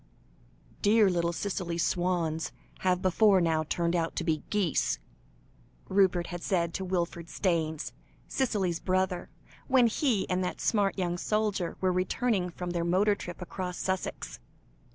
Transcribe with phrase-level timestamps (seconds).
[0.81, 4.97] "Dear little Cicely's swans have before now turned out to be geese,"
[5.89, 7.91] Rupert had said to Wilfred Staynes,
[8.27, 9.29] Cicely's brother,
[9.67, 14.39] when he and that smart young soldier were returning from their motor trip across Sussex.